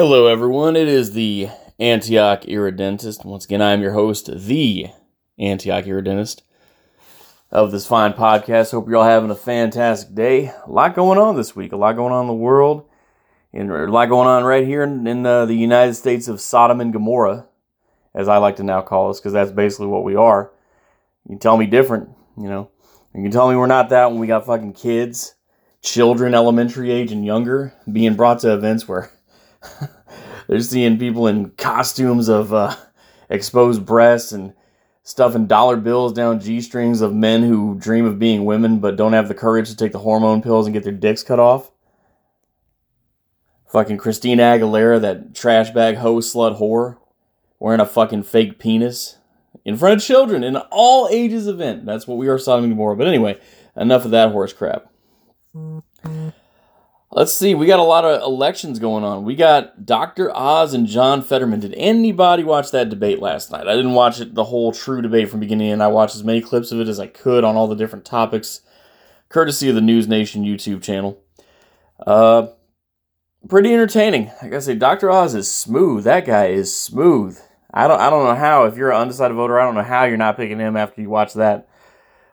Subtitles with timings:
[0.00, 0.76] Hello, everyone.
[0.76, 1.48] It is the
[1.80, 3.24] Antioch Irredentist.
[3.24, 4.86] Once again, I am your host, the
[5.40, 6.44] Antioch Irredentist
[7.50, 8.70] of this fine podcast.
[8.70, 10.52] Hope you're all having a fantastic day.
[10.64, 12.88] A lot going on this week, a lot going on in the world,
[13.52, 16.80] and a lot going on right here in, in uh, the United States of Sodom
[16.80, 17.48] and Gomorrah,
[18.14, 20.52] as I like to now call us, because that's basically what we are.
[21.24, 22.70] You can tell me different, you know.
[23.16, 25.34] You can tell me we're not that when we got fucking kids,
[25.82, 29.10] children, elementary age and younger, being brought to events where
[30.48, 32.74] they're seeing people in costumes of uh,
[33.30, 34.54] exposed breasts and
[35.02, 39.14] stuffing dollar bills down G strings of men who dream of being women but don't
[39.14, 41.70] have the courage to take the hormone pills and get their dicks cut off.
[43.70, 46.98] Fucking Christina Aguilera, that trash bag hoe slut whore,
[47.58, 49.18] wearing a fucking fake penis
[49.64, 51.84] in front of children in an all ages event.
[51.84, 53.38] That's what we are Sodom and But anyway,
[53.76, 54.90] enough of that horse crap.
[57.10, 57.54] Let's see.
[57.54, 59.24] We got a lot of elections going on.
[59.24, 60.30] We got Dr.
[60.36, 61.60] Oz and John Fetterman.
[61.60, 63.66] Did anybody watch that debate last night?
[63.66, 65.82] I didn't watch it the whole true debate from beginning end.
[65.82, 68.60] I watched as many clips of it as I could on all the different topics,
[69.30, 71.18] courtesy of the News Nation YouTube channel.
[72.06, 72.48] Uh,
[73.48, 74.30] pretty entertaining.
[74.42, 75.10] I gotta say, Dr.
[75.10, 76.04] Oz is smooth.
[76.04, 77.40] That guy is smooth.
[77.72, 78.00] I don't.
[78.00, 78.64] I don't know how.
[78.64, 81.08] If you're an undecided voter, I don't know how you're not picking him after you
[81.08, 81.68] watch that.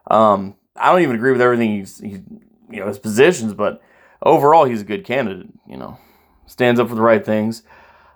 [0.09, 2.21] Um, I don't even agree with everything he's, he,
[2.69, 3.81] you know, his positions, but
[4.21, 5.47] overall, he's a good candidate.
[5.67, 5.97] You know,
[6.45, 7.63] stands up for the right things,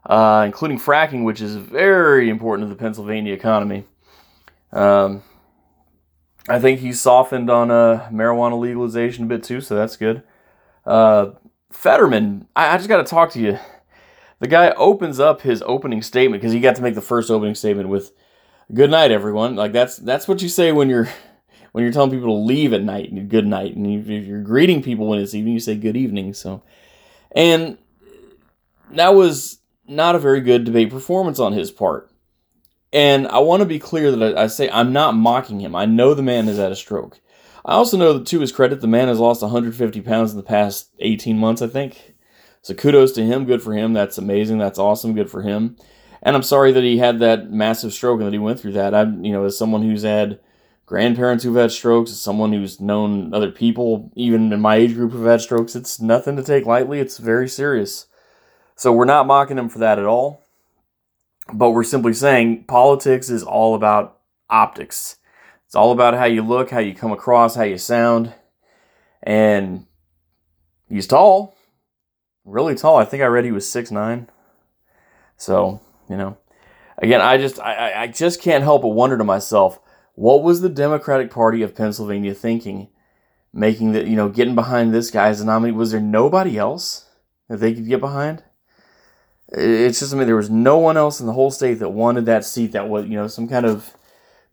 [0.06, 3.86] uh, including fracking, which is very important to the Pennsylvania economy.
[4.72, 5.24] Um,
[6.48, 10.24] I think he's softened on uh, marijuana legalization a bit too, so that's good.
[10.86, 11.32] Uh,
[11.72, 13.60] Fetterman, I, I just got to talk to you.
[14.40, 17.56] The guy opens up his opening statement because he got to make the first opening
[17.56, 18.14] statement with
[18.74, 21.10] "Good night, everyone." Like that's that's what you say when you're
[21.72, 24.82] when you're telling people to leave at night and good night, and if you're greeting
[24.82, 26.34] people when it's evening, you say good evening.
[26.34, 26.64] So,
[27.32, 27.78] and
[28.92, 32.12] that was not a very good debate performance on his part.
[32.92, 35.76] And I want to be clear that I, I say I'm not mocking him.
[35.76, 37.20] I know the man has had a stroke.
[37.66, 40.44] I also know that to his credit, the man has lost 150 pounds in the
[40.44, 42.16] past 18 months, I think.
[42.62, 43.46] So kudos to him.
[43.46, 43.94] Good for him.
[43.94, 44.58] That's amazing.
[44.58, 45.14] That's awesome.
[45.14, 45.78] Good for him.
[46.22, 48.94] And I'm sorry that he had that massive stroke and that he went through that.
[48.94, 50.40] I, you know, as someone who's had
[50.90, 55.12] grandparents who've had strokes, as someone who's known other people, even in my age group,
[55.12, 57.00] who've had strokes, it's nothing to take lightly.
[57.00, 58.08] It's very serious.
[58.76, 60.44] So we're not mocking him for that at all.
[61.54, 64.18] But we're simply saying politics is all about
[64.50, 65.18] optics.
[65.68, 68.34] It's all about how you look, how you come across, how you sound.
[69.22, 69.86] And
[70.88, 71.56] he's tall,
[72.46, 72.98] really tall.
[72.98, 74.28] I think I read he was six nine.
[75.38, 76.36] So, you know,
[76.98, 79.80] again, I just I, I just can't help but wonder to myself,
[80.20, 82.90] what was the Democratic Party of Pennsylvania thinking,
[83.54, 85.72] making that you know getting behind this guy as a nominee?
[85.72, 87.06] Was there nobody else
[87.48, 88.44] that they could get behind?
[89.48, 92.26] It's just I mean there was no one else in the whole state that wanted
[92.26, 93.94] that seat that was you know some kind of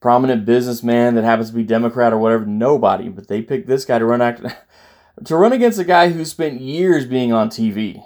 [0.01, 2.47] prominent businessman that happens to be Democrat or whatever.
[2.47, 4.43] Nobody, but they picked this guy to run act
[5.25, 8.05] to run against a guy who spent years being on TV.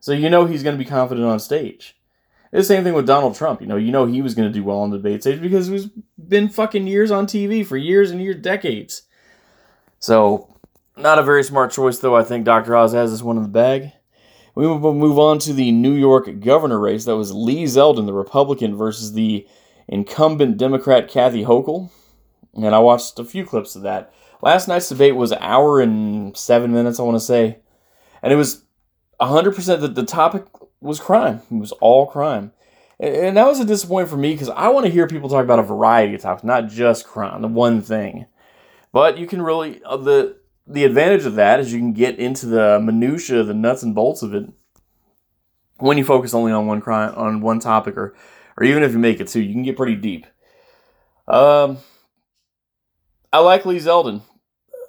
[0.00, 1.96] So you know he's going to be confident on stage.
[2.52, 3.60] It's the same thing with Donald Trump.
[3.60, 5.68] You know, you know he was going to do well on the debate stage because
[5.68, 5.88] he's
[6.18, 9.02] been fucking years on TV for years and years, decades.
[10.00, 10.56] So,
[10.96, 12.16] not a very smart choice, though.
[12.16, 12.74] I think Dr.
[12.74, 13.92] Oz has this one in the bag.
[14.54, 17.04] We will move on to the New York governor race.
[17.04, 19.46] That was Lee Zeldin, the Republican, versus the
[19.86, 21.90] incumbent Democrat Kathy Hochul.
[22.54, 24.12] And I watched a few clips of that.
[24.42, 27.60] Last night's debate was an hour and seven minutes, I want to say.
[28.22, 28.64] And it was
[29.20, 30.44] 100% that the topic
[30.80, 31.42] was crime.
[31.50, 32.52] It was all crime.
[32.98, 35.58] And that was a disappointment for me because I want to hear people talk about
[35.58, 38.26] a variety of topics, not just crime, the one thing.
[38.92, 40.36] But you can really uh, the
[40.66, 44.22] the advantage of that is you can get into the minutia, the nuts and bolts
[44.22, 44.50] of it
[45.78, 48.14] when you focus only on one crime, on one topic, or
[48.56, 50.26] or even if you make it two, you can get pretty deep.
[51.26, 51.78] Um,
[53.32, 54.22] I like Lee Zeldin.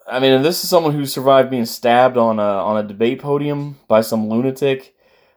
[0.07, 3.79] I mean, this is someone who survived being stabbed on a on a debate podium
[3.87, 4.95] by some lunatic.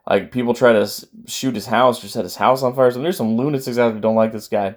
[0.08, 0.88] Like people try to
[1.26, 2.90] shoot his house or set his house on fire.
[2.90, 4.76] So there's some lunatics out there who don't like this guy.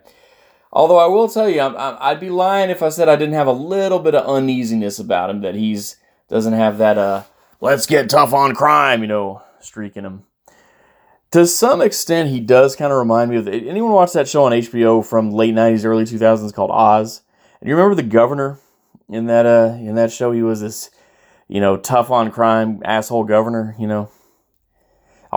[0.72, 3.48] Although I will tell you, i would be lying if I said I didn't have
[3.48, 5.42] a little bit of uneasiness about him.
[5.42, 5.98] That he's
[6.30, 7.24] doesn't have that uh,
[7.62, 10.24] let's get tough on crime, you know, streak in him.
[11.32, 13.46] To some extent, he does kind of remind me of.
[13.46, 17.22] The, anyone watch that show on HBO from late '90s, early 2000s called Oz?
[17.60, 18.60] And you remember the governor
[19.10, 20.32] in that uh in that show?
[20.32, 20.90] He was this,
[21.48, 23.76] you know, tough on crime asshole governor.
[23.80, 24.10] You know,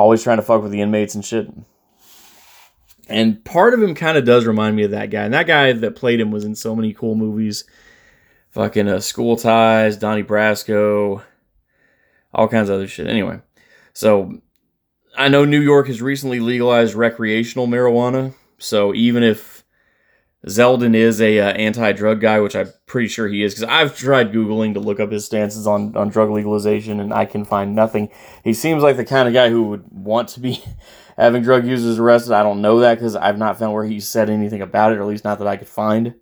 [0.01, 1.49] always trying to fuck with the inmates and shit.
[3.09, 5.25] And part of him kind of does remind me of that guy.
[5.25, 7.65] And that guy that played him was in so many cool movies.
[8.51, 11.23] Fucking uh, School Ties, Donnie Brasco,
[12.33, 13.07] all kinds of other shit.
[13.07, 13.41] Anyway,
[13.93, 14.41] so
[15.17, 19.60] I know New York has recently legalized recreational marijuana, so even if
[20.47, 24.33] Zeldin is a uh, anti-drug guy, which I'm pretty sure he is, because I've tried
[24.33, 28.09] googling to look up his stances on on drug legalization, and I can find nothing.
[28.43, 30.65] He seems like the kind of guy who would want to be
[31.19, 32.33] having drug users arrested.
[32.33, 35.03] I don't know that because I've not found where he said anything about it, or
[35.03, 36.15] at least not that I could find.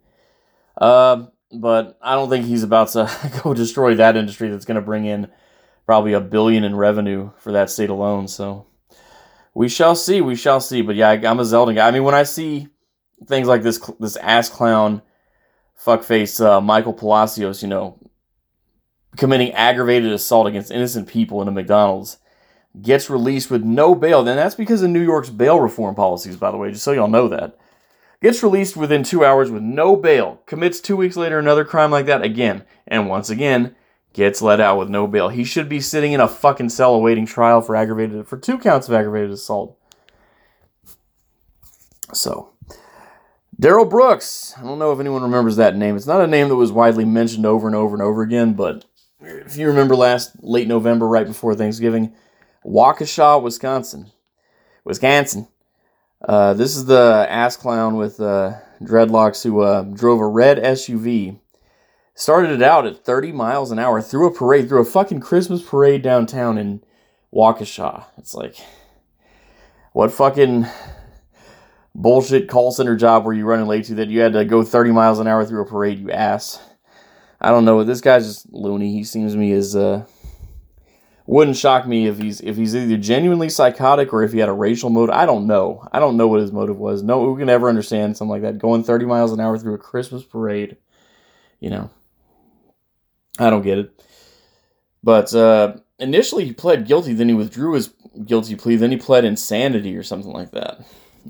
[0.76, 3.10] Uh, but I don't think he's about to
[3.44, 5.28] go destroy that industry that's going to bring in
[5.86, 8.26] probably a billion in revenue for that state alone.
[8.26, 8.66] So
[9.54, 10.20] we shall see.
[10.20, 10.82] We shall see.
[10.82, 11.86] But yeah, I'm a Zeldin guy.
[11.86, 12.68] I mean, when I see
[13.26, 15.02] things like this, this ass clown,
[15.82, 17.98] fuckface uh, Michael Palacios, you know,
[19.16, 22.18] committing aggravated assault against innocent people in a McDonald's
[22.80, 24.22] gets released with no bail.
[24.22, 27.08] Then that's because of New York's bail reform policies, by the way, just so y'all
[27.08, 27.58] know that.
[28.20, 32.06] Gets released within two hours with no bail, commits two weeks later another crime like
[32.06, 33.76] that again, and once again
[34.12, 35.28] gets let out with no bail.
[35.28, 38.88] He should be sitting in a fucking cell awaiting trial for aggravated for two counts
[38.88, 39.78] of aggravated assault.
[42.12, 42.54] So,
[43.60, 44.54] Darrell Brooks.
[44.56, 45.96] I don't know if anyone remembers that name.
[45.96, 48.84] It's not a name that was widely mentioned over and over and over again, but
[49.20, 52.14] if you remember last late November, right before Thanksgiving,
[52.64, 54.12] Waukesha, Wisconsin.
[54.84, 55.48] Wisconsin.
[56.26, 61.40] Uh, this is the ass clown with uh, dreadlocks who uh, drove a red SUV.
[62.14, 65.62] Started it out at 30 miles an hour through a parade, through a fucking Christmas
[65.62, 66.82] parade downtown in
[67.32, 68.06] Waukesha.
[68.18, 68.56] It's like,
[69.92, 70.66] what fucking
[71.98, 74.92] bullshit call center job where you running late to that you had to go 30
[74.92, 76.60] miles an hour through a parade, you ass?
[77.40, 77.84] I don't know.
[77.84, 78.92] This guy's just loony.
[78.92, 80.06] He seems to me as uh,
[81.26, 84.52] wouldn't shock me if he's if he's either genuinely psychotic or if he had a
[84.52, 85.14] racial motive.
[85.14, 85.86] I don't know.
[85.92, 87.02] I don't know what his motive was.
[87.02, 88.58] No, who can ever understand something like that?
[88.58, 90.76] Going 30 miles an hour through a Christmas parade.
[91.60, 91.90] You know.
[93.38, 94.04] I don't get it.
[95.02, 97.94] But uh, initially he pled guilty, then he withdrew his
[98.24, 100.80] guilty plea, then he pled insanity or something like that.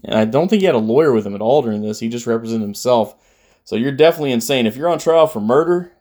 [0.04, 2.00] And I don't think he had a lawyer with him at all during this.
[2.00, 3.14] He just represented himself.
[3.64, 4.66] So you're definitely insane.
[4.66, 5.92] If you're on trial for murder,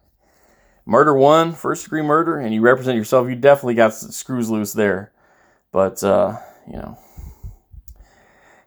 [0.86, 5.12] murder one, first degree murder, and you represent yourself, you definitely got screws loose there.
[5.72, 6.98] But, uh, you know,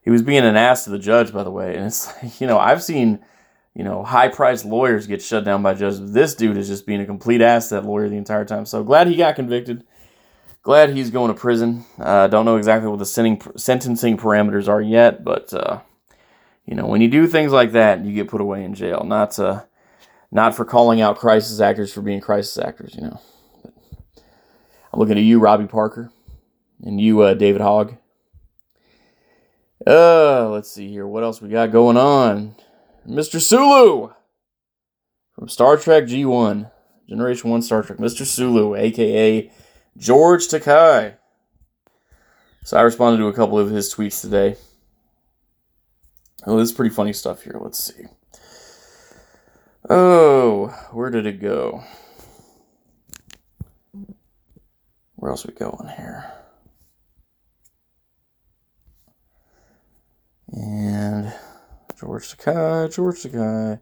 [0.02, 1.76] he was being an ass to the judge, by the way.
[1.76, 3.20] And it's like, you know, I've seen,
[3.74, 6.12] you know, high priced lawyers get shut down by judges.
[6.12, 8.66] This dude is just being a complete ass to that lawyer the entire time.
[8.66, 9.84] So glad he got convicted.
[10.62, 11.86] Glad he's going to prison.
[11.98, 13.06] Uh, don't know exactly what the
[13.56, 15.80] sentencing parameters are yet, but, uh,
[16.66, 19.02] you know, when you do things like that, you get put away in jail.
[19.04, 19.64] Not, uh,
[20.30, 23.20] not for calling out crisis actors for being crisis actors, you know.
[23.64, 23.72] But
[24.92, 26.12] I'm looking at you, Robbie Parker,
[26.82, 27.96] and you, uh, David Hogg.
[29.86, 31.06] Uh, let's see here.
[31.06, 32.54] What else we got going on?
[33.08, 33.40] Mr.
[33.40, 34.12] Sulu
[35.34, 36.70] from Star Trek G1,
[37.08, 37.98] Generation 1 Star Trek.
[37.98, 38.26] Mr.
[38.26, 39.50] Sulu, aka
[39.96, 41.16] George Takei.
[42.64, 44.56] So I responded to a couple of his tweets today.
[46.46, 47.58] Oh, this is pretty funny stuff here.
[47.60, 48.04] Let's see.
[49.88, 51.84] Oh, where did it go?
[55.16, 56.32] Where else we going here?
[60.52, 61.32] And
[61.98, 63.80] George Takei, George Takei.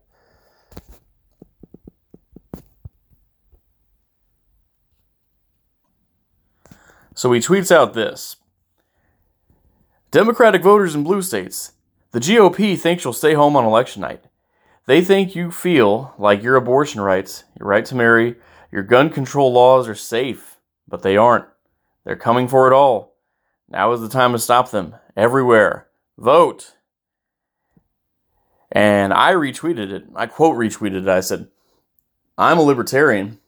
[7.18, 8.36] So he tweets out this
[10.12, 11.72] Democratic voters in blue states.
[12.12, 14.26] The GOP thinks you'll stay home on election night.
[14.86, 18.36] They think you feel like your abortion rights, your right to marry,
[18.70, 21.46] your gun control laws are safe, but they aren't.
[22.04, 23.16] They're coming for it all.
[23.68, 24.94] Now is the time to stop them.
[25.16, 25.88] Everywhere.
[26.16, 26.76] Vote.
[28.70, 30.04] And I retweeted it.
[30.14, 31.08] I quote retweeted it.
[31.08, 31.48] I said,
[32.38, 33.40] I'm a libertarian,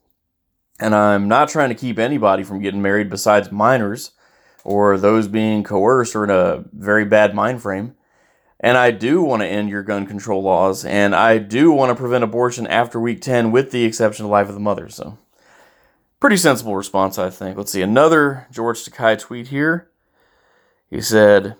[0.80, 4.12] and I'm not trying to keep anybody from getting married besides minors
[4.64, 7.94] or those being coerced or in a very bad mind frame.
[8.58, 11.94] And I do want to end your gun control laws, and I do want to
[11.94, 14.90] prevent abortion after week 10 with the exception of life of the mother.
[14.90, 15.16] So,
[16.20, 17.56] pretty sensible response, I think.
[17.56, 19.88] Let's see, another George Takei tweet here.
[20.90, 21.56] He said,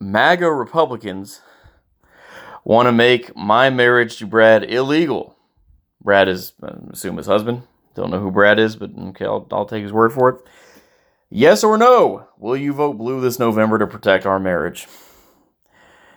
[0.00, 1.40] MAGA Republicans
[2.64, 5.36] want to make my marriage to Brad illegal.
[6.02, 7.62] Brad is, I assume, his husband.
[7.94, 10.36] Don't know who Brad is, but okay, I'll, I'll take his word for it.
[11.30, 12.28] Yes or no?
[12.38, 14.86] Will you vote blue this November to protect our marriage?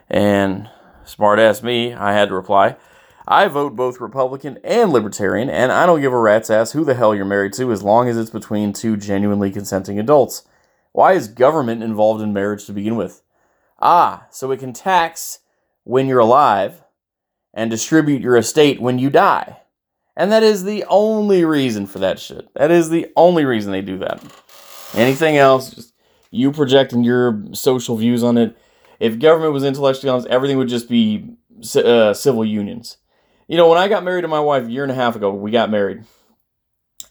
[0.09, 0.69] And
[1.05, 2.77] smart ass me, I had to reply,
[3.27, 6.93] I vote both Republican and Libertarian, and I don't give a rat's ass who the
[6.93, 10.43] hell you're married to as long as it's between two genuinely consenting adults.
[10.93, 13.21] Why is government involved in marriage to begin with?
[13.79, 15.39] Ah, so it can tax
[15.83, 16.83] when you're alive
[17.53, 19.61] and distribute your estate when you die.
[20.17, 22.51] And that is the only reason for that shit.
[22.55, 24.19] That is the only reason they do that.
[24.95, 25.93] Anything else, just
[26.31, 28.57] you projecting your social views on it.
[28.99, 31.35] If government was intellectually honest, everything would just be
[31.75, 32.97] uh, civil unions.
[33.47, 35.31] You know, when I got married to my wife a year and a half ago,
[35.31, 36.03] we got married.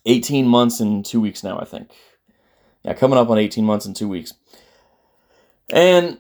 [0.05, 1.91] 18 months and two weeks now, I think.
[2.83, 4.35] Yeah, coming up on 18 months and two weeks.
[5.71, 6.19] And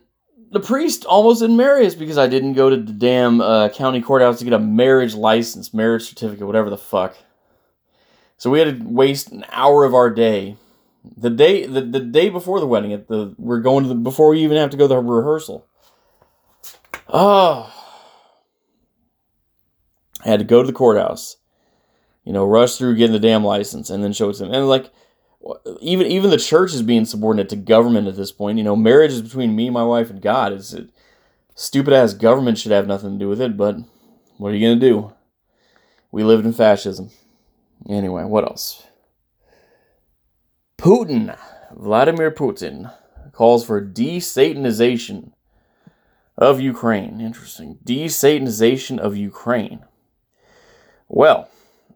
[0.51, 4.01] the priest almost didn't marry us because I didn't go to the damn uh, county
[4.01, 7.17] courthouse to get a marriage license, marriage certificate, whatever the fuck.
[8.39, 10.57] So we had to waste an hour of our day.
[11.17, 14.31] The day the, the day before the wedding, at the we're going to the before
[14.31, 15.67] we even have to go to the rehearsal.
[17.09, 17.73] Oh.
[20.25, 21.37] I had to go to the courthouse.
[22.25, 24.53] You know, rush through getting the damn license and then show it to them.
[24.53, 24.91] And like
[25.81, 28.59] even even the church is being subordinate to government at this point.
[28.59, 30.53] You know, marriage is between me, my wife, and God.
[30.53, 30.91] Is it
[31.55, 33.77] stupid ass government should have nothing to do with it, but
[34.39, 35.13] what are you gonna do?
[36.11, 37.11] We lived in fascism.
[37.89, 38.87] Anyway, what else?
[40.79, 41.39] Putin,
[41.75, 42.93] Vladimir Putin,
[43.33, 45.33] calls for desatanization
[46.37, 47.21] of Ukraine.
[47.21, 47.79] Interesting.
[47.85, 49.85] Desatanization of Ukraine.
[51.09, 51.49] Well,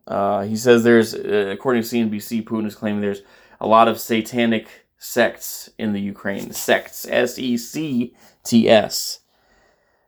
[0.07, 3.23] uh, he says there's, uh, according to CNBC, Putin is claiming there's
[3.61, 6.53] a lot of satanic sects in the Ukraine.
[6.53, 8.15] Sects, S E C
[8.45, 9.21] T S.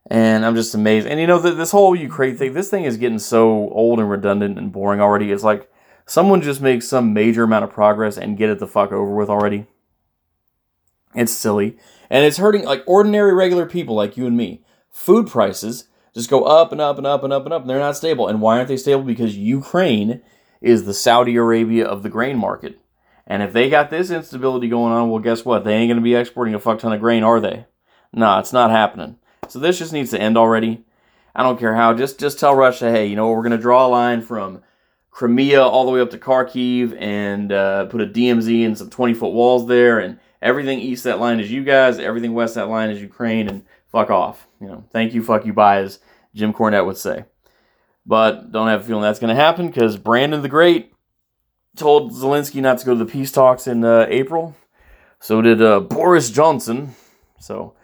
[0.06, 1.06] And I'm just amazed.
[1.06, 4.58] And you know, this whole Ukraine thing, this thing is getting so old and redundant
[4.58, 5.30] and boring already.
[5.30, 5.70] It's like
[6.06, 9.28] someone just makes some major amount of progress and get it the fuck over with
[9.28, 9.66] already.
[11.14, 11.76] It's silly.
[12.10, 14.64] And it's hurting like ordinary, regular people like you and me.
[14.90, 17.78] Food prices just go up and up and up and up and up, and they're
[17.78, 18.28] not stable.
[18.28, 19.02] And why aren't they stable?
[19.02, 20.20] Because Ukraine
[20.60, 22.78] is the Saudi Arabia of the grain market.
[23.26, 25.64] And if they got this instability going on, well, guess what?
[25.64, 27.66] They ain't going to be exporting a fuck ton of grain, are they?
[28.12, 29.16] Nah, it's not happening.
[29.48, 30.84] So this just needs to end already.
[31.34, 31.94] I don't care how.
[31.94, 34.62] Just just tell Russia, hey, you know we're going to draw a line from
[35.10, 39.14] Crimea all the way up to Kharkiv and uh, put a DMZ and some 20
[39.14, 42.90] foot walls there, and everything east that line is you guys, everything west that line
[42.90, 44.46] is Ukraine, and fuck off.
[44.60, 46.00] You know, thank you, fuck you, bye, as
[46.34, 47.24] Jim Cornette would say.
[48.04, 50.91] But don't have a feeling that's going to happen because Brandon the Great
[51.76, 54.56] told Zelensky not to go to the peace talks in uh, April.
[55.20, 56.94] So did uh, Boris Johnson.
[57.38, 57.74] So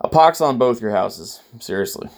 [0.00, 2.08] a pox on both your houses, seriously.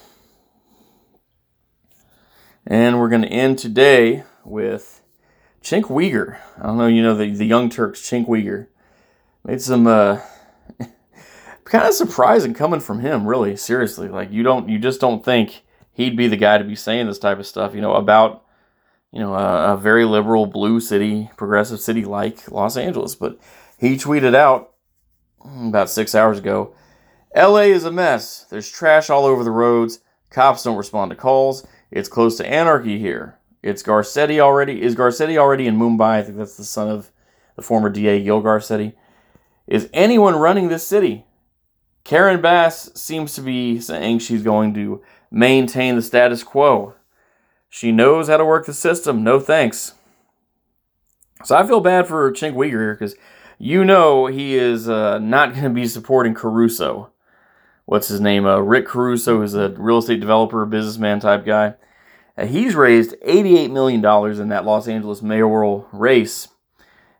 [2.66, 5.02] And we're going to end today with
[5.62, 6.38] Cenk Uygur.
[6.59, 8.69] I don't know, you know, the, the Young Turks, Cenk Uygur.
[9.45, 10.21] Made some uh,
[11.64, 14.09] kind of surprising coming from him, really, seriously.
[14.09, 17.19] Like, you don't, you just don't think he'd be the guy to be saying this
[17.19, 18.41] type of stuff, you know, about
[19.12, 23.14] you know, a, a very liberal blue city, progressive city like Los Angeles.
[23.14, 23.38] But
[23.78, 24.73] he tweeted out
[25.45, 26.75] about six hours ago
[27.35, 28.45] LA is a mess.
[28.50, 30.00] There's trash all over the roads.
[30.31, 31.66] Cops don't respond to calls.
[31.90, 33.38] It's close to anarchy here.
[33.62, 34.83] It's Garcetti already.
[34.83, 36.19] Is Garcetti already in Mumbai?
[36.19, 37.11] I think that's the son of
[37.57, 38.95] the former DA Gil Garcetti.
[39.66, 41.25] Is anyone running this city?
[42.04, 46.95] Karen Bass seems to be saying she's going to maintain the status quo.
[47.75, 49.25] She knows how to work the system.
[49.25, 49.95] No thanks.
[51.43, 53.17] So I feel bad for Cenk Uygur here because
[53.57, 57.09] you know he is uh, not going to be supporting Caruso.
[57.87, 58.45] What's his name?
[58.45, 61.76] Uh, Rick Caruso is a real estate developer, businessman type guy.
[62.37, 64.05] Uh, he's raised $88 million
[64.38, 66.49] in that Los Angeles mayoral race.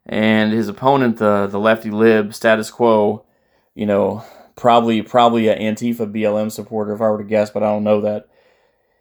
[0.05, 3.25] And his opponent, the, the lefty lib, status quo,
[3.75, 4.23] you know,
[4.55, 8.03] probably probably an Antifa BLM supporter if I were to guess, but I don't know
[8.03, 8.29] that.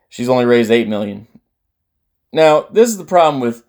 [0.08, 1.28] She's only raised eight million.
[2.34, 3.64] Now, this is the problem with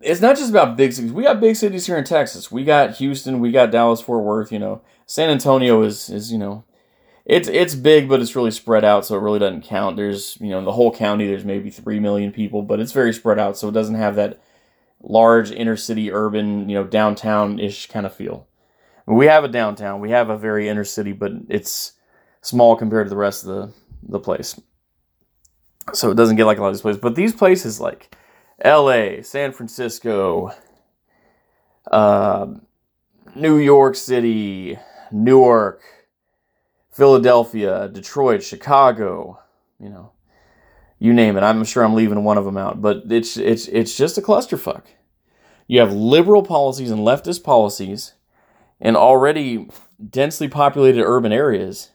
[0.00, 1.12] it's not just about big cities.
[1.12, 2.50] We got big cities here in Texas.
[2.50, 4.80] We got Houston, we got Dallas Fort Worth, you know.
[5.06, 6.64] San Antonio is is, you know,
[7.26, 9.96] it's it's big but it's really spread out so it really doesn't count.
[9.96, 13.12] There's, you know, in the whole county there's maybe 3 million people, but it's very
[13.12, 14.40] spread out so it doesn't have that
[15.02, 18.46] large inner city urban, you know, downtown-ish kind of feel.
[19.04, 20.00] We have a downtown.
[20.00, 21.92] We have a very inner city, but it's
[22.40, 23.72] small compared to the rest of the
[24.08, 24.58] the place
[25.92, 27.00] so it doesn't get like a lot of these places.
[27.00, 28.14] But these places like
[28.60, 30.52] L.A., San Francisco,
[31.90, 32.46] uh,
[33.34, 34.78] New York City,
[35.10, 35.82] Newark,
[36.90, 39.40] Philadelphia, Detroit, Chicago,
[39.80, 40.12] you know,
[40.98, 41.42] you name it.
[41.42, 44.82] I'm sure I'm leaving one of them out, but it's it's it's just a clusterfuck.
[45.66, 48.14] You have liberal policies and leftist policies
[48.78, 49.68] in already
[50.10, 51.91] densely populated urban areas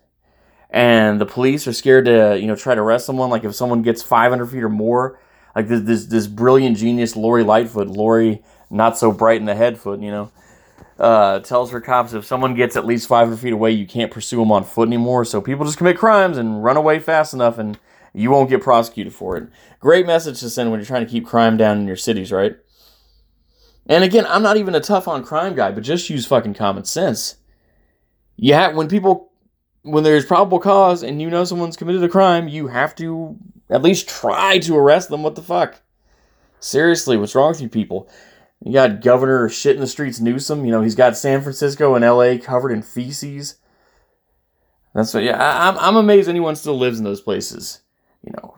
[0.70, 3.30] and the police are scared to you know try to arrest someone.
[3.30, 5.20] Like if someone gets 500 feet or more,
[5.56, 9.80] like this this, this brilliant genius Lori Lightfoot, Lori not so bright in the head
[9.80, 10.32] foot, you know,
[11.00, 14.38] uh, tells her cops if someone gets at least 500 feet away, you can't pursue
[14.38, 15.26] them on foot anymore.
[15.26, 17.80] So people just commit crimes and run away fast enough, and
[18.14, 19.48] you won't get prosecuted for it.
[19.80, 22.58] Great message to send when you're trying to keep crime down in your cities, right?
[23.86, 26.84] And again, I'm not even a tough on crime guy, but just use fucking common
[26.84, 27.38] sense.
[28.44, 29.27] Have when people
[29.88, 33.38] when there's probable cause and you know someone's committed a crime, you have to
[33.70, 35.24] at least try to arrest them.
[35.24, 35.82] What the fuck?
[36.60, 38.10] Seriously, what's wrong with you people?
[38.64, 40.66] You got Governor shit in the streets Newsom.
[40.66, 42.38] You know he's got San Francisco and L.A.
[42.38, 43.58] covered in feces.
[44.94, 45.24] That's what.
[45.24, 47.82] Yeah, I, I'm I'm amazed anyone still lives in those places.
[48.24, 48.58] You know,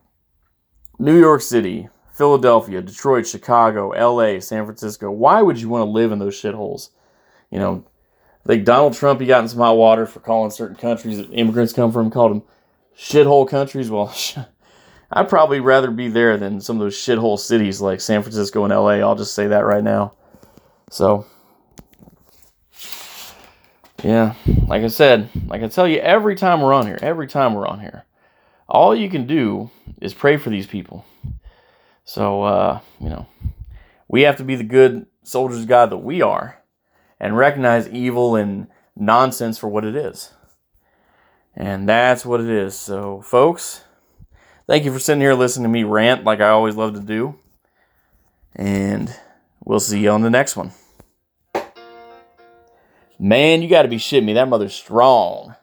[0.98, 5.12] New York City, Philadelphia, Detroit, Chicago, LA, San Francisco.
[5.12, 6.90] Why would you want to live in those shitholes?
[7.52, 7.86] You know,
[8.50, 11.72] Think Donald Trump, he got in some hot water for calling certain countries that immigrants
[11.72, 12.42] come from, called them
[12.98, 13.92] shithole countries.
[13.92, 14.12] Well,
[15.12, 18.74] I'd probably rather be there than some of those shithole cities like San Francisco and
[18.74, 19.08] LA.
[19.08, 20.14] I'll just say that right now.
[20.90, 21.28] So,
[24.04, 24.34] yeah,
[24.66, 27.68] like I said, like I tell you every time we're on here, every time we're
[27.68, 28.06] on here,
[28.68, 29.70] all you can do
[30.02, 31.06] is pray for these people.
[32.04, 33.28] So, uh, you know,
[34.08, 36.60] we have to be the good soldiers of God that we are
[37.20, 40.34] and recognize evil and nonsense for what it is.
[41.56, 42.76] And that's what it is.
[42.76, 43.84] So, folks,
[44.68, 47.36] thank you for sitting here listening to me rant like I always love to do.
[48.56, 49.14] And
[49.64, 50.72] we'll see you on the next one.
[53.20, 54.34] Man, you got to be shitting me.
[54.34, 55.56] That mother's strong.